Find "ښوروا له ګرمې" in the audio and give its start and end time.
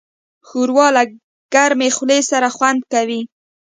0.47-1.89